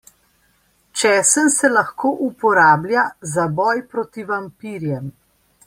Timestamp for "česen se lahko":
1.01-2.11